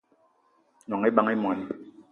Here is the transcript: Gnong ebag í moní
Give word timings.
Gnong 0.85 1.07
ebag 1.09 1.31
í 1.35 1.41
moní 1.43 1.65